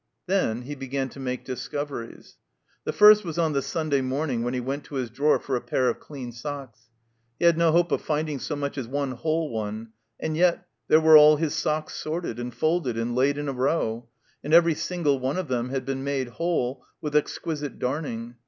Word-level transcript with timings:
Then 0.25 0.63
he 0.63 0.73
began 0.73 1.09
to 1.09 1.19
make 1.19 1.45
discoveries. 1.45 2.37
The 2.85 2.91
first 2.91 3.23
was 3.23 3.37
on 3.37 3.53
the 3.53 3.61
Sunday 3.61 4.01
morning 4.01 4.41
when 4.41 4.55
he 4.55 4.59
went 4.59 4.83
to 4.85 4.95
his 4.95 5.11
drawer 5.11 5.37
for 5.39 5.55
a 5.55 5.61
pair 5.61 5.89
of 5.89 5.97
dean 6.09 6.31
socks. 6.31 6.89
He 7.37 7.45
had 7.45 7.55
no 7.55 7.71
hope 7.71 7.91
of 7.91 8.01
finding 8.01 8.39
so 8.39 8.55
much 8.55 8.79
as 8.79 8.87
one 8.87 9.11
whole 9.11 9.51
one. 9.51 9.89
And 10.19 10.35
yet, 10.35 10.65
there 10.87 10.99
were 10.99 11.17
all 11.17 11.35
his 11.35 11.53
socks 11.53 11.93
sorted, 11.93 12.39
and 12.39 12.51
folded, 12.51 12.97
and 12.97 13.13
laid 13.13 13.37
in 13.37 13.47
a 13.47 13.53
row; 13.53 14.09
and 14.43 14.55
every 14.55 14.73
single 14.73 15.19
one 15.19 15.37
of 15.37 15.49
them 15.49 15.69
had 15.69 15.85
been 15.85 16.03
made 16.03 16.29
whole 16.29 16.83
with 16.99 17.15
exquisite 17.15 17.77
darning. 17.77 18.37